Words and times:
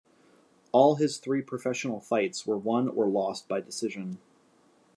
All 0.71 0.95
his 0.95 1.19
three 1.19 1.43
professional 1.43 1.99
fights 1.99 2.47
were 2.47 2.57
won 2.57 2.87
or 2.87 3.05
lost 3.07 3.47
by 3.47 3.61
decision. 3.61 4.17